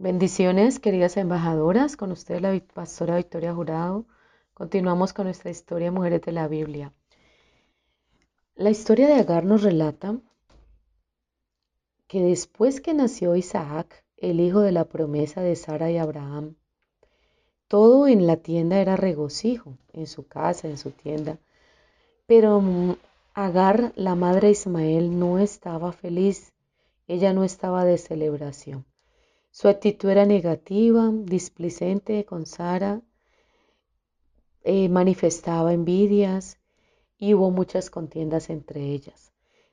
Bendiciones, 0.00 0.78
queridas 0.78 1.16
embajadoras, 1.16 1.96
con 1.96 2.12
ustedes 2.12 2.40
la 2.40 2.56
pastora 2.72 3.16
Victoria 3.16 3.52
Jurado. 3.52 4.06
Continuamos 4.54 5.12
con 5.12 5.24
nuestra 5.24 5.50
historia 5.50 5.90
Mujeres 5.90 6.22
de 6.22 6.30
la 6.30 6.46
Biblia. 6.46 6.92
La 8.54 8.70
historia 8.70 9.08
de 9.08 9.14
Agar 9.14 9.44
nos 9.44 9.64
relata 9.64 10.16
que 12.06 12.22
después 12.22 12.80
que 12.80 12.94
nació 12.94 13.34
Isaac, 13.34 14.04
el 14.16 14.38
hijo 14.38 14.60
de 14.60 14.70
la 14.70 14.84
promesa 14.84 15.40
de 15.40 15.56
Sara 15.56 15.90
y 15.90 15.98
Abraham, 15.98 16.54
todo 17.66 18.06
en 18.06 18.28
la 18.28 18.36
tienda 18.36 18.78
era 18.78 18.94
regocijo, 18.94 19.78
en 19.92 20.06
su 20.06 20.28
casa, 20.28 20.68
en 20.68 20.78
su 20.78 20.92
tienda. 20.92 21.40
Pero 22.24 22.62
Agar, 23.34 23.92
la 23.96 24.14
madre 24.14 24.46
de 24.46 24.52
Ismael, 24.52 25.18
no 25.18 25.40
estaba 25.40 25.90
feliz, 25.90 26.52
ella 27.08 27.32
no 27.32 27.42
estaba 27.42 27.84
de 27.84 27.98
celebración. 27.98 28.86
Su 29.50 29.68
actitud 29.68 30.08
era 30.08 30.26
negativa, 30.26 31.10
displicente 31.12 32.24
con 32.24 32.46
Sara, 32.46 33.02
eh, 34.62 34.88
manifestaba 34.88 35.72
envidias 35.72 36.58
y 37.16 37.34
hubo 37.34 37.50
muchas 37.50 37.90
contiendas 37.90 38.50
entre 38.50 38.82
ellas. 38.82 39.32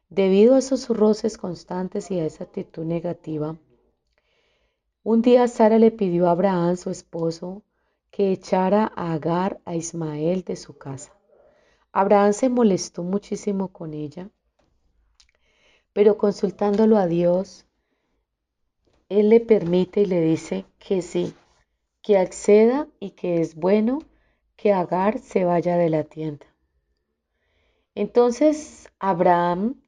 Debido 0.10 0.56
a 0.56 0.60
esos 0.60 0.88
roces 0.90 1.38
constantes 1.38 2.10
y 2.12 2.20
a 2.20 2.26
esa 2.26 2.46
actitud 2.46 2.86
negativa, 2.86 3.58
un 5.04 5.22
día 5.22 5.48
Sara 5.48 5.78
le 5.78 5.92
pidió 5.92 6.28
a 6.28 6.32
Abraham, 6.32 6.78
su 6.78 6.90
esposo, 6.90 7.62
que 8.10 8.32
echara 8.32 8.92
a 8.96 9.14
Agar 9.14 9.60
a 9.66 9.76
Ismael 9.76 10.44
de 10.44 10.56
su 10.56 10.78
casa. 10.78 11.12
Abraham 11.92 12.34
se 12.34 12.50
molestó 12.50 13.04
muchísimo 13.04 13.68
con 13.68 13.94
ella, 13.94 14.30
pero 15.94 16.18
consultándolo 16.18 16.98
a 16.98 17.08
Dios, 17.08 17.66
él 19.10 19.30
le 19.30 19.40
permite 19.40 20.02
y 20.02 20.06
le 20.06 20.20
dice 20.22 20.66
que 20.80 21.02
sí, 21.02 21.34
que 22.02 22.18
acceda 22.18 22.88
y 23.00 23.12
que 23.12 23.40
es 23.40 23.56
bueno 23.56 24.00
que 24.56 24.74
Agar 24.74 25.20
se 25.20 25.44
vaya 25.44 25.78
de 25.78 25.90
la 25.90 26.04
tienda. 26.04 26.46
Entonces 27.94 28.90
Abraham 29.00 29.82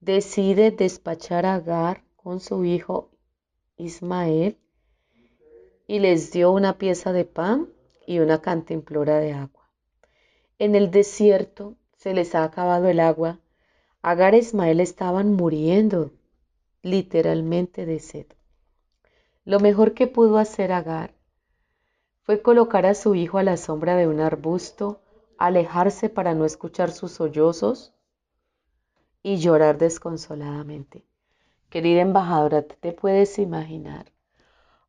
decide 0.00 0.70
despachar 0.70 1.46
a 1.46 1.56
Agar 1.56 2.04
con 2.16 2.40
su 2.40 2.64
hijo 2.64 3.10
Ismael 3.76 4.56
y 5.86 5.98
les 5.98 6.32
dio 6.32 6.50
una 6.50 6.78
pieza 6.78 7.12
de 7.12 7.24
pan 7.24 7.68
y 8.06 8.20
una 8.20 8.40
cantimplora 8.40 9.18
de 9.18 9.32
agua. 9.32 9.70
En 10.58 10.74
el 10.74 10.90
desierto 10.90 11.76
se 11.96 12.14
les 12.14 12.34
ha 12.34 12.44
acabado 12.44 12.88
el 12.88 13.00
agua. 13.00 13.40
Agar 14.00 14.34
e 14.34 14.38
Ismael 14.38 14.80
estaban 14.80 15.32
muriendo 15.32 16.12
literalmente 16.82 17.86
de 17.86 17.98
sed. 17.98 18.26
Lo 19.46 19.60
mejor 19.60 19.92
que 19.92 20.06
pudo 20.06 20.38
hacer 20.38 20.72
Agar 20.72 21.14
fue 22.22 22.40
colocar 22.40 22.86
a 22.86 22.94
su 22.94 23.14
hijo 23.14 23.36
a 23.36 23.42
la 23.42 23.58
sombra 23.58 23.94
de 23.94 24.08
un 24.08 24.20
arbusto, 24.20 25.02
alejarse 25.36 26.08
para 26.08 26.34
no 26.34 26.46
escuchar 26.46 26.90
sus 26.90 27.12
sollozos 27.12 27.92
y 29.22 29.36
llorar 29.36 29.76
desconsoladamente. 29.76 31.04
Querida 31.68 32.00
embajadora, 32.00 32.62
¿te 32.62 32.92
puedes 32.92 33.38
imaginar? 33.38 34.10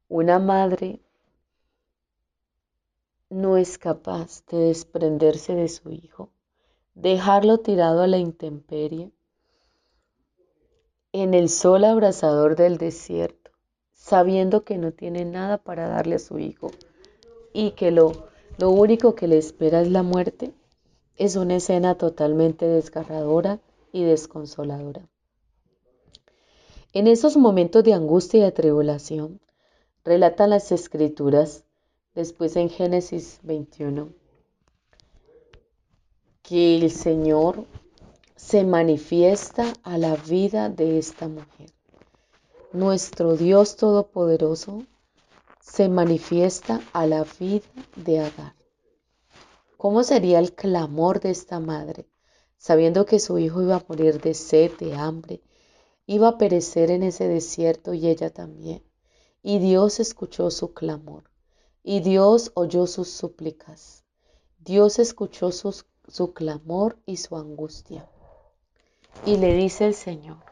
Una 0.08 0.40
madre 0.40 1.02
no 3.30 3.58
es 3.58 3.78
capaz 3.78 4.46
de 4.46 4.58
desprenderse 4.58 5.54
de 5.54 5.68
su 5.68 5.92
hijo, 5.92 6.32
dejarlo 6.94 7.58
tirado 7.58 8.04
a 8.04 8.08
la 8.08 8.20
intemperie, 8.20 9.12
en 11.12 11.34
el 11.34 11.50
sol 11.50 11.84
abrasador 11.84 12.56
del 12.56 12.78
desierto 12.78 13.45
sabiendo 13.96 14.64
que 14.64 14.78
no 14.78 14.92
tiene 14.92 15.26
nada 15.26 15.58
para 15.58 15.88
darle 15.88 16.16
a 16.16 16.20
su 16.20 16.38
hijo 16.38 16.70
y 17.54 17.72
que 17.72 17.90
lo, 17.90 18.28
lo 18.58 18.70
único 18.70 19.16
que 19.16 19.28
le 19.28 19.38
espera 19.38 19.82
es 19.82 19.90
la 19.90 20.04
muerte, 20.04 20.54
es 21.18 21.38
una 21.38 21.56
escena 21.56 21.96
totalmente 21.96 22.68
desgarradora 22.68 23.60
y 23.92 24.04
desconsoladora. 24.04 25.08
En 26.94 27.08
esos 27.08 27.38
momentos 27.38 27.84
de 27.84 27.94
angustia 27.94 28.42
y 28.42 28.44
de 28.44 28.52
tribulación, 28.52 29.40
relatan 30.04 30.52
las 30.52 30.72
escrituras, 30.72 31.64
después 32.14 32.56
en 32.58 32.70
Génesis 32.70 33.40
21, 33.44 34.10
que 36.44 36.78
el 36.78 36.92
Señor 36.92 37.66
se 38.36 38.64
manifiesta 38.64 39.74
a 39.84 39.98
la 39.98 40.16
vida 40.16 40.70
de 40.70 41.00
esta 41.00 41.28
mujer 41.28 41.75
nuestro 42.76 43.38
Dios 43.38 43.78
Todopoderoso 43.78 44.84
se 45.62 45.88
manifiesta 45.88 46.82
a 46.92 47.08
la 47.08 47.26
vida 47.40 47.66
de 47.96 48.20
Agar. 48.20 48.54
¿Cómo 49.78 50.04
sería 50.04 50.40
el 50.40 50.54
clamor 50.54 51.22
de 51.22 51.32
esta 51.32 51.60
madre, 51.60 52.10
sabiendo 52.58 53.06
que 53.06 53.20
su 53.20 53.40
hijo 53.40 53.62
iba 53.62 53.78
a 53.78 53.86
morir 53.88 54.22
de 54.22 54.34
sed, 54.34 54.72
de 54.78 54.94
hambre, 54.94 55.42
iba 56.06 56.28
a 56.28 56.38
perecer 56.38 56.92
en 56.92 57.04
ese 57.04 57.28
desierto 57.28 57.94
y 57.94 58.08
ella 58.08 58.30
también? 58.30 58.84
Y 59.42 59.60
Dios 59.60 60.00
escuchó 60.00 60.52
su 60.52 60.74
clamor, 60.74 61.32
y 61.82 62.02
Dios 62.02 62.52
oyó 62.56 62.88
sus 62.88 63.10
súplicas. 63.10 64.04
Dios 64.60 65.00
escuchó 65.00 65.52
su 65.52 66.34
clamor 66.34 66.98
y 67.06 67.18
su 67.18 67.38
angustia. 67.38 68.10
Y 69.26 69.38
le 69.38 69.54
dice 69.54 69.86
el 69.86 69.94
Señor, 69.94 70.45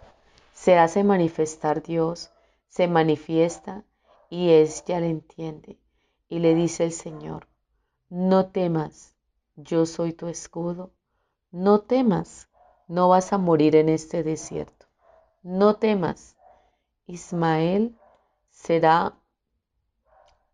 se 0.53 0.78
hace 0.78 1.03
manifestar 1.03 1.84
Dios, 1.84 2.31
se 2.68 2.88
manifiesta 2.88 3.84
y 4.30 4.52
ella 4.52 5.00
le 5.00 5.09
entiende. 5.09 5.80
Y 6.30 6.40
le 6.40 6.56
dice 6.56 6.86
el 6.86 6.91
Señor, 6.91 7.47
no 8.09 8.47
temas, 8.47 9.16
yo 9.56 9.86
soy 9.86 10.14
tu 10.14 10.28
escudo, 10.28 10.91
no 11.52 11.81
temas, 11.81 12.50
no 12.88 13.09
vas 13.09 13.34
a 13.34 13.38
morir 13.38 13.75
en 13.75 13.90
este 13.90 14.24
desierto, 14.24 14.88
no 15.41 15.75
temas, 15.75 16.36
Ismael 17.06 17.97
será 18.50 19.14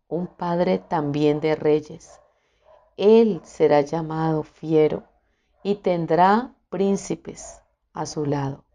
un 0.08 0.28
padre 0.28 0.80
también 0.80 1.40
de 1.40 1.56
reyes. 1.56 2.20
Él 2.98 3.42
será 3.44 3.81
llamado 3.81 4.44
fiero 4.44 5.04
y 5.64 5.76
tendrá 5.76 6.54
príncipes 6.70 7.62
a 7.94 8.06
su 8.06 8.26
lado. 8.26 8.66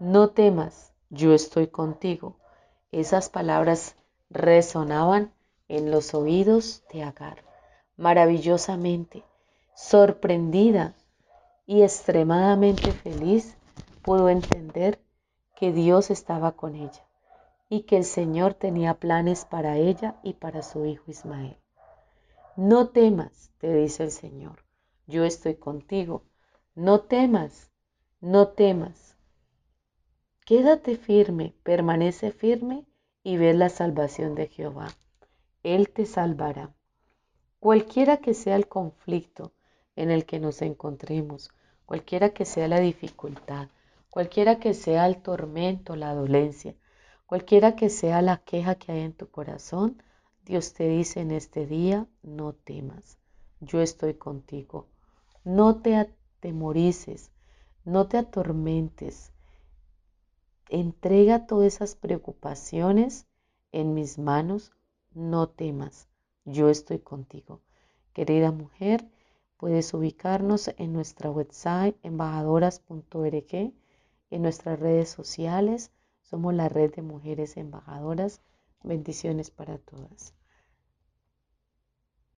No 0.00 0.30
temas, 0.30 0.94
yo 1.10 1.34
estoy 1.34 1.66
contigo. 1.66 2.38
Esas 2.90 3.28
palabras 3.28 3.96
resonaban 4.30 5.34
en 5.68 5.90
los 5.90 6.14
oídos 6.14 6.82
de 6.90 7.02
Agar. 7.02 7.44
Maravillosamente, 7.98 9.24
sorprendida 9.74 10.94
y 11.66 11.82
extremadamente 11.82 12.92
feliz, 12.92 13.58
pudo 14.00 14.30
entender 14.30 14.98
que 15.54 15.70
Dios 15.70 16.10
estaba 16.10 16.52
con 16.52 16.76
ella 16.76 17.06
y 17.68 17.82
que 17.82 17.98
el 17.98 18.04
Señor 18.04 18.54
tenía 18.54 18.94
planes 18.94 19.44
para 19.44 19.76
ella 19.76 20.16
y 20.22 20.32
para 20.32 20.62
su 20.62 20.86
hijo 20.86 21.10
Ismael. 21.10 21.58
No 22.56 22.88
temas, 22.88 23.50
te 23.58 23.74
dice 23.74 24.04
el 24.04 24.12
Señor, 24.12 24.64
yo 25.06 25.24
estoy 25.24 25.56
contigo. 25.56 26.24
No 26.74 27.00
temas, 27.00 27.70
no 28.22 28.48
temas. 28.48 29.19
Quédate 30.50 30.96
firme, 30.96 31.54
permanece 31.62 32.32
firme 32.32 32.84
y 33.22 33.36
ve 33.36 33.54
la 33.54 33.68
salvación 33.68 34.34
de 34.34 34.48
Jehová. 34.48 34.88
Él 35.62 35.90
te 35.90 36.06
salvará. 36.06 36.74
Cualquiera 37.60 38.16
que 38.16 38.34
sea 38.34 38.56
el 38.56 38.66
conflicto 38.66 39.52
en 39.94 40.10
el 40.10 40.26
que 40.26 40.40
nos 40.40 40.60
encontremos, 40.60 41.50
cualquiera 41.86 42.30
que 42.30 42.44
sea 42.44 42.66
la 42.66 42.80
dificultad, 42.80 43.68
cualquiera 44.10 44.58
que 44.58 44.74
sea 44.74 45.06
el 45.06 45.22
tormento, 45.22 45.94
la 45.94 46.16
dolencia, 46.16 46.74
cualquiera 47.26 47.76
que 47.76 47.88
sea 47.88 48.20
la 48.20 48.38
queja 48.38 48.74
que 48.74 48.90
hay 48.90 49.02
en 49.02 49.12
tu 49.12 49.30
corazón, 49.30 50.02
Dios 50.44 50.74
te 50.74 50.88
dice 50.88 51.20
en 51.20 51.30
este 51.30 51.64
día, 51.64 52.08
no 52.24 52.54
temas, 52.54 53.18
yo 53.60 53.80
estoy 53.80 54.14
contigo. 54.14 54.88
No 55.44 55.76
te 55.76 55.94
atemorices, 55.94 57.30
no 57.84 58.08
te 58.08 58.18
atormentes, 58.18 59.30
Entrega 60.72 61.48
todas 61.48 61.74
esas 61.74 61.96
preocupaciones 61.96 63.26
en 63.72 63.92
mis 63.92 64.18
manos, 64.18 64.70
no 65.12 65.48
temas, 65.48 66.08
yo 66.44 66.68
estoy 66.68 67.00
contigo. 67.00 67.60
Querida 68.12 68.52
mujer, 68.52 69.04
puedes 69.56 69.92
ubicarnos 69.94 70.68
en 70.78 70.92
nuestra 70.92 71.28
website 71.28 71.96
embajadoras.org, 72.04 73.74
en 74.30 74.42
nuestras 74.42 74.78
redes 74.78 75.08
sociales. 75.08 75.90
Somos 76.22 76.54
la 76.54 76.68
red 76.68 76.94
de 76.94 77.02
mujeres 77.02 77.56
embajadoras. 77.56 78.40
Bendiciones 78.84 79.50
para 79.50 79.78
todas. 79.78 80.34